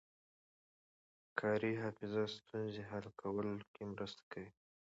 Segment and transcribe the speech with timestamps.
[1.39, 4.49] کاري حافظه ستونزې حل کولو کې مرسته کوي.